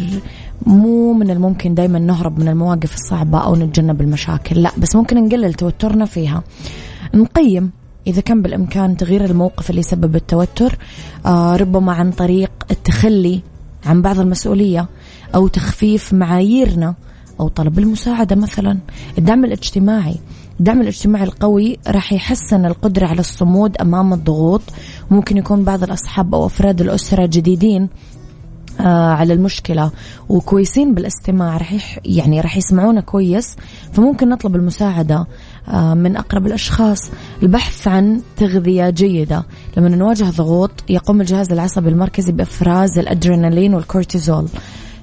مو 0.66 1.12
من 1.12 1.30
الممكن 1.30 1.74
دايما 1.74 1.98
نهرب 1.98 2.38
من 2.38 2.48
المواقف 2.48 2.94
الصعبة 2.94 3.38
أو 3.38 3.56
نتجنب 3.56 4.00
المشاكل. 4.00 4.62
لا 4.62 4.70
بس 4.78 4.96
ممكن 4.96 5.24
نقلل 5.24 5.54
توترنا 5.54 6.04
فيها. 6.04 6.42
نقيم. 7.14 7.70
إذا 8.06 8.20
كان 8.20 8.42
بالإمكان 8.42 8.96
تغيير 8.96 9.24
الموقف 9.24 9.70
اللي 9.70 9.80
يسبب 9.80 10.16
التوتر 10.16 10.78
آه 11.26 11.56
ربما 11.56 11.92
عن 11.92 12.12
طريق 12.12 12.50
التخلي 12.70 13.40
عن 13.86 14.02
بعض 14.02 14.20
المسؤولية 14.20 14.88
أو 15.34 15.48
تخفيف 15.48 16.12
معاييرنا 16.12 16.94
أو 17.40 17.48
طلب 17.48 17.78
المساعدة 17.78 18.36
مثلا. 18.36 18.78
الدعم 19.18 19.44
الاجتماعي 19.44 20.16
الدعم 20.60 20.80
الاجتماعي 20.80 21.24
القوي 21.24 21.78
راح 21.88 22.12
يحسن 22.12 22.66
القدرة 22.66 23.06
على 23.06 23.20
الصمود 23.20 23.76
أمام 23.76 24.12
الضغوط. 24.12 24.62
ممكن 25.10 25.36
يكون 25.36 25.64
بعض 25.64 25.82
الأصحاب 25.82 26.34
أو 26.34 26.46
أفراد 26.46 26.80
الأسرة 26.80 27.26
جديدين 27.26 27.88
على 28.80 29.32
المشكلة. 29.32 29.90
وكويسين 30.28 30.94
بالاستماع 30.94 31.56
رح 31.56 31.98
يعني 32.04 32.40
رح 32.40 32.56
يسمعونا 32.56 33.00
كويس. 33.00 33.56
فممكن 33.92 34.28
نطلب 34.28 34.56
المساعدة 34.56 35.26
آه 35.68 35.94
من 35.94 36.16
أقرب 36.16 36.46
الأشخاص 36.46 36.98
البحث 37.42 37.88
عن 37.88 38.20
تغذية 38.36 38.90
جيدة. 38.90 39.44
لما 39.76 39.88
نواجه 39.88 40.24
ضغوط 40.24 40.70
يقوم 40.88 41.20
الجهاز 41.20 41.52
العصبي 41.52 41.88
المركزي 41.88 42.32
بإفراز 42.32 42.98
الأدرينالين 42.98 43.74
والكورتيزول. 43.74 44.48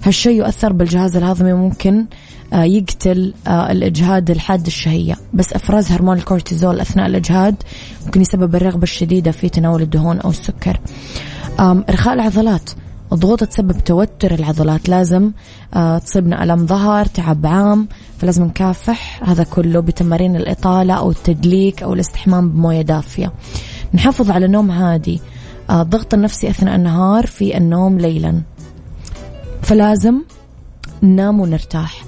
هالشيء 0.04 0.38
يؤثر 0.38 0.74
بالجهاز 0.74 1.16
الهضمي 1.16 1.54
ممكن 1.54 2.06
آه 2.54 2.64
يقتل 2.64 3.34
آه 3.48 3.72
الإجهاد 3.72 4.32
الحاد 4.32 4.66
الشهية. 4.66 5.16
بس 5.34 5.54
إفراز 5.54 5.92
هرمون 5.92 6.18
الكورتيزول 6.18 6.80
أثناء 6.80 7.06
الإجهاد 7.06 7.56
ممكن 8.06 8.22
يسبب 8.22 8.56
الرغبة 8.56 8.84
الشديدة 8.84 9.32
في 9.32 9.50
تناول 9.50 9.82
الدهون 9.82 10.20
أو 10.20 10.30
السكر. 10.30 10.80
إرخاء 11.60 12.14
العضلات. 12.14 12.70
الضغوط 13.14 13.44
تسبب 13.44 13.80
توتر 13.80 14.34
العضلات 14.34 14.90
لازم 14.90 15.32
آه 15.74 15.98
تصيبنا 15.98 16.44
ألم 16.44 16.68
ظهر 16.68 17.06
تعب 17.06 17.46
عام 17.46 17.88
فلازم 18.18 18.44
نكافح. 18.44 19.24
هذا 19.24 19.44
كله 19.44 19.80
بتمارين 19.80 20.36
الإطالة 20.36 20.94
أو 20.94 21.12
التدليك 21.12 21.84
أو 21.84 21.94
الاستحمام 21.94 22.50
بموية 22.50 22.82
دافية. 22.82 23.32
نحافظ 23.94 24.32
على 24.32 24.48
نوم 24.48 24.72
هادي. 24.72 25.22
آه 25.70 25.82
الضغط 25.82 26.14
النفسي 26.14 26.50
أثناء 26.50 26.76
النهار 26.76 27.28
في 27.28 27.58
النوم 27.58 27.98
ليلا. 27.98 28.42
فلازم 29.62 30.22
ننام 31.04 31.40
ونرتاح. 31.40 32.04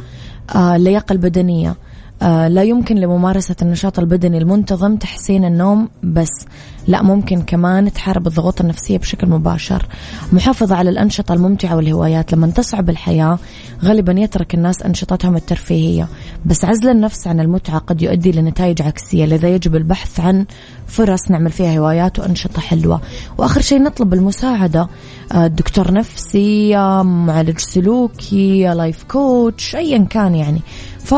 آه 0.56 0.76
اللياقة 0.76 1.14
البدنية. 1.14 1.76
لا 2.26 2.64
يمكن 2.64 2.96
لممارسة 2.96 3.56
النشاط 3.62 4.00
البدني 4.00 4.38
المنتظم 4.38 4.96
تحسين 4.96 5.46
النوم 5.46 5.90
بس. 6.04 6.46
لا 6.88 7.02
ممكن 7.02 7.42
كمان 7.42 7.94
تحارب 7.94 8.28
الضغوط 8.28 8.62
النفسية 8.62 8.98
بشكل 8.98 9.30
مباشر. 9.30 9.86
محافظة 10.34 10.76
على 10.76 10.90
الأنشطة 10.90 11.34
الممتعة 11.34 11.76
والهوايات. 11.76 12.34
لما 12.34 12.48
تصعب 12.48 12.90
الحياة 12.90 13.40
غالبا 13.84 14.12
يترك 14.12 14.56
الناس 14.56 14.82
أنشطتهم 14.82 15.36
الترفيهية. 15.36 16.08
بس 16.46 16.66
عزل 16.66 16.90
النفس 16.90 17.28
عن 17.28 17.40
المتعة 17.40 17.78
قد 17.78 18.02
يؤدي 18.02 18.32
لنتائج 18.32 18.82
عكسية 18.82 19.26
لذا 19.26 19.48
يجب 19.48 19.76
البحث 19.76 20.20
عن 20.20 20.46
فرص 20.88 21.32
نعمل 21.32 21.52
فيها 21.52 21.80
هوايات 21.80 22.20
وأنشطة 22.20 22.62
حلوة. 22.62 23.02
وآخر 23.38 23.62
شيء 23.62 23.84
نطلب 23.84 24.14
المساعدة. 24.14 24.88
آه، 25.32 25.48
دكتور 25.48 25.94
نفسي 25.94 26.78
آه، 26.78 27.04
معالج 27.04 27.58
سلوكي 27.58 28.74
لايف 28.74 29.04
كوتش 29.04 29.76
أيا 29.76 29.98
كان 30.10 30.36
يعني. 30.36 30.62
ف 31.00 31.14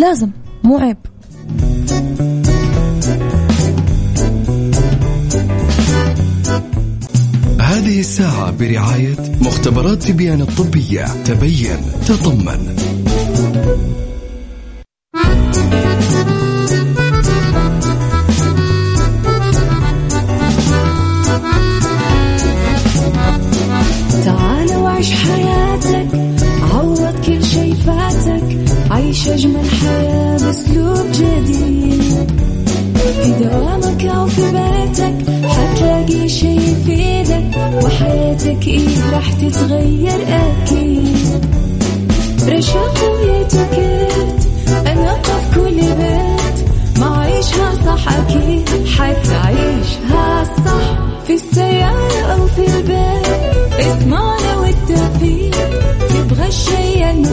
لازم 0.00 0.30
مو 0.64 0.78
عيب. 0.78 0.96
هذه 7.60 8.00
الساعة 8.00 8.50
برعاية 8.50 9.16
مختبرات 9.40 10.02
تبيان 10.02 10.40
الطبية. 10.40 11.04
تبين 11.24 11.78
تطمن. 12.06 12.89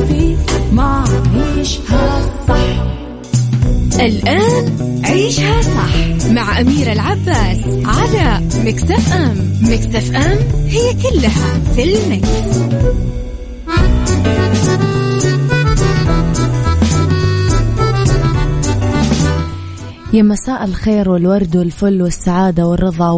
المفيد 0.10 0.38
ما 0.74 1.04
عيشها 1.36 2.22
صح 2.48 2.88
الآن 4.00 5.02
عيشها 5.06 5.62
صح 5.62 6.28
مع 6.32 6.62
أميرة 6.62 6.92
العباس 6.92 7.58
على 7.86 8.42
مكتف 8.66 9.14
أم 9.14 9.52
مكتف 9.62 10.16
أم 10.16 10.38
هي 10.68 10.94
كلها 10.94 11.60
في 11.76 11.84
المكس. 11.84 12.28
يا 20.14 20.24
مساء 20.24 20.66
الخير 20.66 21.10
والورد 21.10 21.56
والفل 21.56 22.02
والسعادة 22.02 22.68
والرضا 22.68 23.12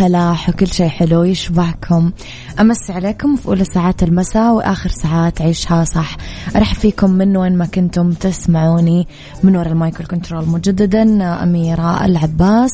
والفلاح 0.00 0.48
وكل 0.48 0.66
شيء 0.66 0.88
حلو 0.88 1.22
يشبعكم. 1.24 2.12
أمسي 2.60 2.92
عليكم 2.92 3.36
في 3.36 3.48
أولى 3.48 3.64
ساعات 3.64 4.02
المساء 4.02 4.52
وآخر 4.52 4.90
ساعات 4.90 5.42
عيشها 5.42 5.84
صح. 5.84 6.16
أرحب 6.56 6.76
فيكم 6.76 7.10
من 7.10 7.36
وين 7.36 7.58
ما 7.58 7.66
كنتم 7.66 8.12
تسمعوني. 8.12 9.06
من 9.42 9.56
وراء 9.56 9.72
ال 9.72 9.77
mic 9.77 9.93
وال 9.93 10.04
control 10.04 10.48
مجددا 10.48 11.24
أميرة 11.42 12.04
العباس. 12.04 12.70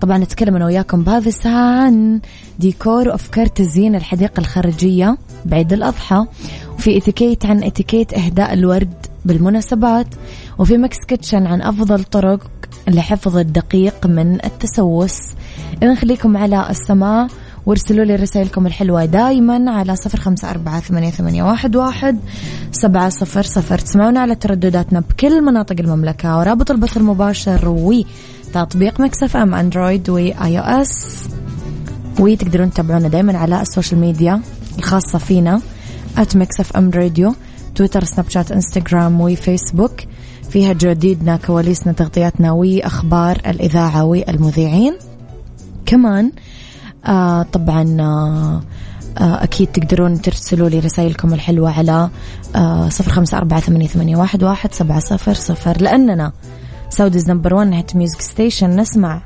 طبعا 0.00 0.18
نتكلم 0.18 0.56
أنا 0.56 0.64
وياكم 0.64 1.02
بهذه 1.02 1.28
الساعة 1.28 1.84
عن 1.84 2.20
ديكور 2.58 3.08
وأفكار 3.08 3.46
تزيين 3.46 3.94
الحديقة 3.94 4.40
الخارجية 4.40 5.18
بعيد 5.44 5.72
الأضحى. 5.72 6.26
وفي 6.74 6.96
إتيكيت 6.96 7.46
عن 7.46 7.64
إتيكيت 7.64 8.14
إهداء 8.14 8.52
الورد 8.52 9.06
بالمناسبات. 9.24 10.06
وفي 10.58 10.78
Mix 10.78 10.96
Kitchen 11.08 11.46
عن 11.46 11.62
أفضل 11.62 12.04
طرق 12.04 12.50
لحفظ 12.88 13.36
الدقيق 13.36 14.06
من 14.06 14.44
التسوس. 14.44 15.18
إذا 15.82 15.94
خليكم 15.94 16.36
على 16.36 16.70
السمع 16.70 17.28
وارسلوا 17.66 18.04
لي 18.04 18.16
رسائلكم 18.16 18.66
الحلوة 18.66 19.04
دايما 19.04 19.70
على 19.70 19.96
صفر 19.96 20.20
خمسة 20.20 20.50
أربعة 20.50 20.80
ثمانية, 20.80 21.42
واحد, 21.42 22.18
سبعة 22.72 23.08
صفر 23.08 23.42
صفر. 23.42 23.78
تسمعونا 23.78 24.20
على 24.20 24.34
تردداتنا 24.34 25.00
بكل 25.00 25.42
مناطق 25.42 25.76
المملكة 25.80 26.38
ورابط 26.38 26.70
البث 26.70 26.96
المباشر 26.96 27.68
وتطبيق 27.68 29.00
Mix 29.00 29.36
FM 29.36 29.54
Android 29.54 30.10
و 30.10 30.58
iOS. 30.58 31.24
وتقدرون 32.20 32.70
تتابعونا 32.70 33.08
دايما 33.08 33.38
على 33.38 33.62
ال 33.62 33.67
social 33.67 34.00
media 34.00 34.40
الخاصة 34.78 35.18
فينا 35.18 35.60
at 36.18 36.36
Mix 36.36 36.76
FM 36.76 36.90
Radio 36.90 37.34
تويتر 37.74 38.04
سناب 38.04 38.30
شات 38.30 38.52
إنستغرام 38.52 39.20
وفيسبوك. 39.20 40.00
فيها 40.50 40.72
جديدنا 40.72 41.36
كواليسنا 41.36 41.92
تغطياتنا 41.92 42.52
وأخبار 42.52 43.36
الإذاعة 43.46 44.04
والمذيعين. 44.04 44.96
كمان 45.86 46.32
آه 47.06 47.42
طبعا 47.42 47.96
آه 48.00 48.62
آه 49.18 49.44
أكيد 49.44 49.68
تقدرون 49.68 50.20
ترسلوا 50.20 50.68
لي 50.68 50.78
رسائلكم 50.78 51.34
الحلوة 51.34 51.78
على 51.78 52.10
آه 52.56 52.88
صفر 52.88 53.10
خمسة 53.10 53.38
أربعة 53.38 53.60
ثمانية, 53.60 54.16
واحد, 54.16 54.42
واحد 54.44 54.74
سبعة 54.74 55.00
صفر 55.00 55.34
صفر. 55.34 55.80
لأننا 55.80 56.32
Saudi's 56.90 57.30
number 57.30 57.54
one 57.54 57.72
hit 57.72 57.96
music 57.96 58.20
station 58.20 58.76
نسمع 58.76 59.22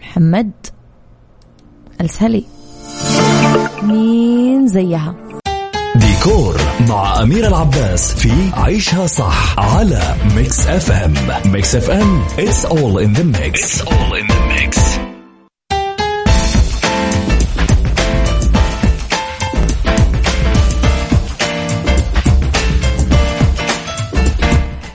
محمد 0.00 0.50
السهلي. 2.00 2.44
مين 3.82 4.68
زيها؟ 4.68 5.29
ديكور 6.24 6.60
مع 6.88 7.22
أميرة 7.22 7.46
العباس 7.46 8.14
في 8.14 8.30
عيشها 8.52 9.06
صح 9.06 9.58
على 9.58 10.14
Mix 10.36 10.66
FM 10.66 11.14
Mix 11.44 11.74
FM 11.74 12.24
it's 12.24 12.64
all 12.64 12.98
in 12.98 13.14
the 13.18 13.24
mix. 13.24 13.60
It's 13.60 13.80
all 13.80 14.14
in 14.14 14.26
the 14.28 14.40
mix. 14.52 14.78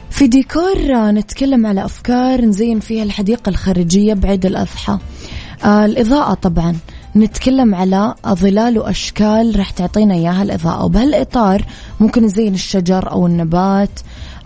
في 0.09 0.27
ديكور 0.27 0.77
نتكلم 1.11 1.65
على 1.65 1.85
أفكار 1.85 2.41
نزين 2.41 2.79
فيها 2.79 3.03
الحديقة 3.03 3.49
الخارجية 3.49 4.13
بعيد 4.13 4.45
الأضحى. 4.45 4.97
آه 5.63 5.85
الإضاءة 5.85 6.33
طبعا. 6.33 6.75
نتكلم 7.15 7.75
على 7.75 8.15
ظلال 8.28 8.80
وأشكال 8.80 9.60
راح 9.60 9.69
تعطينا 9.69 10.13
إياها 10.13 10.43
الإضاءة. 10.43 10.86
وبهالإطار 10.86 11.65
ممكن 11.99 12.23
نزين 12.23 12.54
الشجر 12.54 13.12
أو 13.12 13.28
النبات 13.28 13.99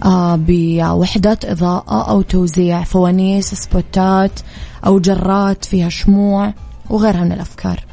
آه 0.06 0.40
بوحدات 0.48 1.46
إضاءة 1.46 2.10
أو 2.10 2.22
توزيع 2.22 2.84
فوانيس 2.84 3.54
سبوتات 3.54 4.40
أو 4.86 5.00
جرات 5.00 5.66
فيها 5.66 5.90
شموع 5.90 6.54
وغيرها 6.90 7.24
من 7.24 7.32
الأفكار. 7.32 7.84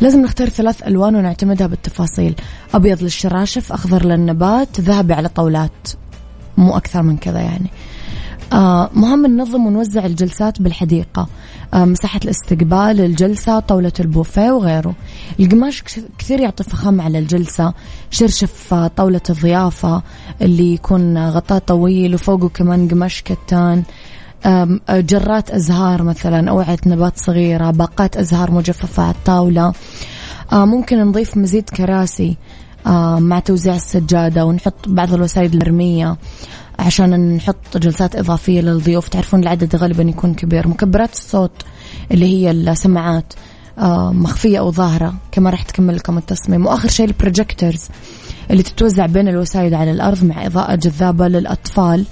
لازم 0.00 0.22
نختار 0.22 0.48
ثلاث 0.48 0.82
ألوان 0.86 1.16
ونعتمدها 1.16 1.66
بالتفاصيل. 1.66 2.34
أبيض 2.74 3.02
للشراشف 3.02 3.72
أخضر 3.72 4.04
للنبات 4.04 4.80
ذهبي 4.80 5.12
على 5.12 5.28
طاولات. 5.28 5.88
مو 6.56 6.76
أكثر 6.76 7.02
من 7.02 7.16
كذا 7.16 7.40
يعني. 7.40 7.70
مهم 8.94 9.26
ننظم 9.26 9.66
ونوزع 9.66 10.06
الجلسات 10.06 10.62
بالحديقة. 10.62 11.28
آه 11.74 11.84
مساحة 11.84 12.20
الاستقبال 12.24 13.00
الجلسة 13.00 13.60
طاولة 13.60 13.92
البوفيه 14.00 14.50
وغيره. 14.50 14.94
القماش 15.40 15.82
كثير 16.18 16.40
يعطي 16.40 16.64
فخامة 16.64 17.04
على 17.04 17.18
الجلسة. 17.18 17.72
شرشف 18.10 18.74
آه 18.74 18.90
طاولة 18.96 19.20
الضيافة 19.30 20.02
اللي 20.42 20.74
يكون 20.74 21.28
غطاء 21.28 21.58
طويل 21.58 22.14
وفوقه 22.14 22.48
كمان 22.48 22.88
قماش 22.88 23.22
كتان. 23.22 23.82
آه 24.46 24.78
جرات 24.90 25.50
أزهار 25.50 26.02
مثلا 26.02 26.50
أوعية 26.50 26.78
نبات 26.86 27.18
صغيرة 27.18 27.70
باقات 27.70 28.16
أزهار 28.16 28.50
مجففة 28.50 29.02
على 29.02 29.14
الطاولة. 29.14 29.72
آه 30.52 30.64
ممكن 30.64 30.98
نضيف 30.98 31.36
مزيد 31.36 31.70
كراسي 31.70 32.36
آه 32.86 33.18
مع 33.18 33.38
توزيع 33.38 33.76
السجادة 33.76 34.44
ونحط 34.44 34.88
بعض 34.88 35.14
الوسائد 35.14 35.54
المرمية. 35.54 36.16
عشان 36.78 37.36
نحط 37.36 37.76
جلسات 37.76 38.16
إضافية 38.16 38.60
للضيوف. 38.60 39.08
تعرفون 39.08 39.40
العدد 39.40 39.76
غالبا 39.76 40.02
يكون 40.02 40.34
كبير. 40.34 40.68
مكبرات 40.68 41.12
الصوت 41.12 41.62
اللي 42.10 42.26
هي 42.26 42.50
السماعات 42.50 43.32
آه 43.78 44.12
مخفية 44.12 44.58
أو 44.58 44.72
ظاهرة 44.72 45.14
كما 45.32 45.50
راح 45.50 45.62
تكمل 45.62 45.96
لكم 45.96 46.18
التصميم. 46.18 46.66
وآخر 46.66 46.88
شيء 46.88 47.06
البروجيكتورز 47.06 47.88
اللي 48.50 48.62
تتوزع 48.62 49.06
بين 49.06 49.28
الوسائد 49.28 49.74
على 49.74 49.90
الأرض 49.90 50.24
مع 50.24 50.46
إضاءة 50.46 50.74
جذابة 50.74 51.28
للأطفال 51.28 52.04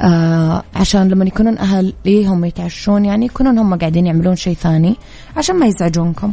آه 0.00 0.62
عشان 0.74 1.08
لما 1.08 1.24
يكونون 1.24 1.58
أهليهم 1.58 2.44
يتعشون؟ 2.44 3.04
يعني 3.04 3.26
يكونون 3.26 3.58
هم 3.58 3.74
قاعدين 3.78 4.06
يعملون 4.06 4.36
شيء 4.36 4.54
ثاني 4.54 4.96
عشان 5.36 5.56
ما 5.56 5.66
يزعجونكم. 5.66 6.32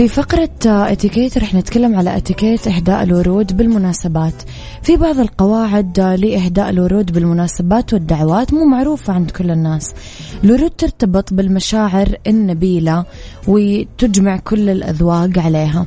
في 0.00 0.08
فقرة 0.08 0.50
اتيكيت 0.66 1.38
رح 1.38 1.54
نتكلم 1.54 1.96
على 1.96 2.16
اتيكيت 2.16 2.68
اهداء 2.68 3.02
الورود 3.02 3.56
بالمناسبات. 3.56 4.34
في 4.82 4.96
بعض 4.96 5.18
القواعد 5.18 6.00
لاهداء 6.00 6.70
الورود 6.70 7.12
بالمناسبات 7.12 7.92
والدعوات 7.92 8.54
مو 8.54 8.64
معروفة 8.64 9.12
عند 9.12 9.30
كل 9.30 9.50
الناس. 9.50 9.94
الورود 10.44 10.70
ترتبط 10.70 11.34
بالمشاعر 11.34 12.16
النبيلة 12.26 13.04
وتجمع 13.48 14.36
كل 14.36 14.70
الأذواق 14.70 15.38
عليها. 15.38 15.86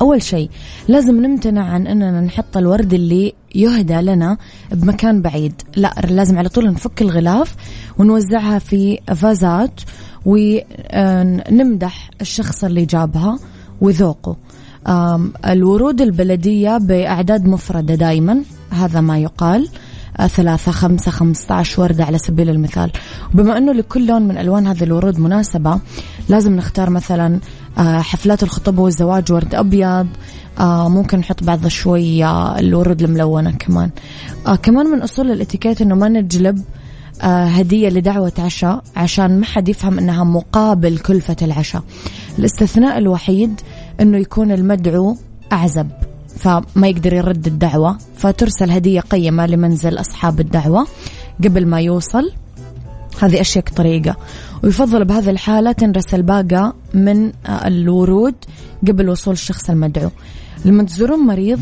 أول 0.00 0.22
شيء 0.22 0.50
لازم 0.88 1.26
نمتنع 1.26 1.64
عن 1.64 1.86
أننا 1.86 2.20
نحط 2.20 2.56
الورد 2.56 2.94
اللي 2.94 3.32
يهدى 3.54 4.00
لنا 4.00 4.36
بمكان 4.72 5.22
بعيد. 5.22 5.62
لا 5.76 5.94
لازم 6.10 6.38
على 6.38 6.48
طول 6.48 6.66
نفك 6.66 7.02
الغلاف 7.02 7.54
ونوزعها 7.98 8.58
في 8.58 8.98
فازات 9.14 9.80
ونمدح 10.26 12.10
الشخص 12.20 12.64
اللي 12.64 12.84
جابها 12.84 13.38
وذوقه. 13.80 14.36
الورود 15.46 16.00
البلدية 16.00 16.78
بأعداد 16.78 17.44
مفردة 17.46 17.94
دايما 17.94 18.42
هذا 18.70 19.00
ما 19.00 19.18
يقال. 19.18 19.68
ثلاثة 20.16 20.72
خمسة 20.72 21.10
خمسة 21.10 21.54
عشر 21.54 21.82
وردة 21.82 22.04
على 22.04 22.18
سبيل 22.18 22.50
المثال. 22.50 22.90
بما 23.34 23.58
أنه 23.58 23.72
لكل 23.72 24.06
لون 24.06 24.22
من 24.22 24.38
ألوان 24.38 24.66
هذه 24.66 24.84
الورود 24.84 25.18
مناسبة 25.18 25.80
لازم 26.28 26.56
نختار 26.56 26.90
مثلا 26.90 27.40
حفلات 27.78 28.42
الخطوبة 28.42 28.82
والزواج 28.82 29.32
ورد 29.32 29.54
أبيض. 29.54 30.06
ممكن 30.60 31.18
نحط 31.18 31.44
بعض 31.44 31.66
شوي 31.66 32.26
الورود 32.58 33.02
الملونة 33.02 33.50
كمان. 33.50 33.90
كمان 34.62 34.86
من 34.86 35.02
أصول 35.02 35.30
الإتيكيت 35.30 35.80
أنه 35.80 35.94
ما 35.94 36.08
نجلب 36.08 36.62
هدية 37.20 37.88
لدعوة 37.88 38.32
عشاء 38.38 38.82
عشان 38.96 39.40
ما 39.40 39.46
حد 39.46 39.68
يفهم 39.68 39.98
أنها 39.98 40.24
مقابل 40.24 40.98
كلفة 40.98 41.36
العشاء. 41.42 41.82
الاستثناء 42.38 42.98
الوحيد 42.98 43.60
أنه 44.00 44.18
يكون 44.18 44.52
المدعو 44.52 45.16
أعزب 45.52 45.88
فما 46.36 46.88
يقدر 46.88 47.12
يرد 47.12 47.46
الدعوة 47.46 47.98
فترسل 48.16 48.70
هدية 48.70 49.00
قيمة 49.00 49.46
لمنزل 49.46 50.00
أصحاب 50.00 50.40
الدعوة 50.40 50.86
قبل 51.44 51.66
ما 51.66 51.80
يوصل. 51.80 52.32
هذه 53.22 53.40
أشيك 53.40 53.68
طريقة 53.68 54.16
ويفضل 54.64 55.04
بهذه 55.04 55.30
الحالة 55.30 55.72
تنرسل 55.72 56.22
باقة 56.22 56.74
من 56.94 57.32
الورود 57.46 58.34
قبل 58.88 59.08
وصول 59.08 59.34
الشخص 59.34 59.70
المدعو. 59.70 60.10
لما 60.64 60.82
تزورون 60.82 61.26
مريض 61.26 61.60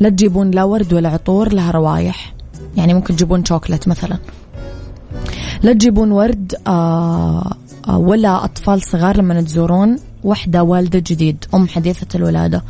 لا 0.00 0.08
تجيبون 0.08 0.50
لا 0.50 0.64
ورد 0.64 0.92
ولا 0.92 1.08
عطور 1.08 1.52
لها 1.52 1.70
روايح. 1.70 2.34
يعني 2.76 2.94
ممكن 2.94 3.16
تجيبون 3.16 3.44
شوكلت 3.44 3.88
مثلا. 3.88 4.18
لا 5.62 5.72
تجيبون 5.72 6.12
ورد 6.12 6.54
آه 6.66 7.52
آه 7.88 7.98
ولا 7.98 8.44
أطفال 8.44 8.82
صغار 8.82 9.16
لما 9.16 9.42
تزورون 9.42 9.96
وحدة 10.24 10.62
والدة 10.62 10.98
جديد 11.06 11.44
أم 11.54 11.68
حديثة 11.68 12.06
الولادة. 12.14 12.62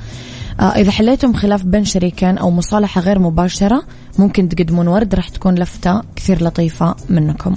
آه 0.60 0.62
إذا 0.62 0.90
حليتم 0.90 1.32
خلاف 1.32 1.64
بين 1.64 1.84
شريكين 1.84 2.38
أو 2.38 2.50
مصالحة 2.50 3.00
غير 3.00 3.18
مباشرة 3.18 3.82
ممكن 4.18 4.48
تقدمون 4.48 4.88
ورد 4.88 5.14
راح 5.14 5.28
تكون 5.28 5.54
لفتة 5.54 6.02
كثير 6.16 6.44
لطيفة 6.44 6.94
منكم. 7.10 7.54